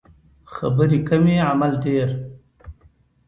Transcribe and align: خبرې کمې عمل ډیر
خبرې 0.53 0.99
کمې 1.07 1.35
عمل 1.49 1.71
ډیر 1.85 2.07